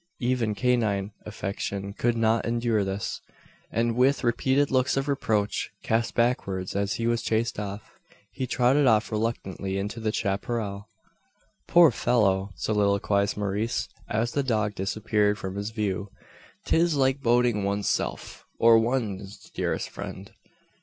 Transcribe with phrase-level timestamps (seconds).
[0.19, 3.21] Even canine affection could not endure this;
[3.71, 7.83] and with repeated looks of reproach, cast backwards as he was chased off,
[8.31, 10.87] he trotted reluctantly into the chapparal.
[11.67, 16.09] "Poor fellow!" soliloquised Maurice, as the dog disappeared from his view.
[16.65, 20.31] "'Tis like boating one's self, or one's dearest friend!